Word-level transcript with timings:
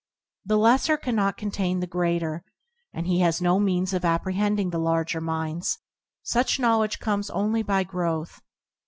The 0.43 0.57
lesser 0.57 0.97
cannot 0.97 1.37
con 1.37 1.51
tain 1.51 1.79
the 1.79 1.85
greater, 1.85 2.43
and 2.91 3.05
he 3.05 3.19
has 3.19 3.39
no 3.39 3.59
means 3.59 3.93
of 3.93 4.03
ap 4.03 4.23
prehending 4.23 4.71
the 4.71 4.79
larger 4.79 5.21
minds; 5.21 5.77
such 6.23 6.59
know 6.59 6.79
ledge 6.79 6.97
comes 6.97 7.29
only 7.29 7.61
by 7.61 7.83
growth. 7.83 8.41